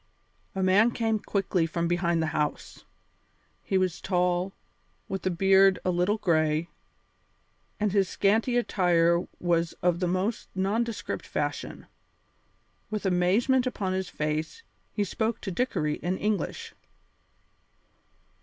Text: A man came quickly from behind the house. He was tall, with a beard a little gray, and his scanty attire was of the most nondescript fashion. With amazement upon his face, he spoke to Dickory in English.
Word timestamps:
A 0.55 0.63
man 0.63 0.89
came 0.89 1.19
quickly 1.19 1.67
from 1.67 1.87
behind 1.87 2.23
the 2.23 2.33
house. 2.33 2.85
He 3.61 3.77
was 3.77 4.01
tall, 4.01 4.51
with 5.07 5.23
a 5.27 5.29
beard 5.29 5.77
a 5.85 5.91
little 5.91 6.17
gray, 6.17 6.69
and 7.79 7.91
his 7.91 8.09
scanty 8.09 8.57
attire 8.57 9.27
was 9.39 9.73
of 9.83 9.99
the 9.99 10.07
most 10.07 10.49
nondescript 10.55 11.27
fashion. 11.27 11.85
With 12.89 13.05
amazement 13.05 13.67
upon 13.67 13.93
his 13.93 14.09
face, 14.09 14.63
he 14.91 15.03
spoke 15.03 15.39
to 15.41 15.51
Dickory 15.51 15.97
in 15.97 16.17
English. 16.17 16.73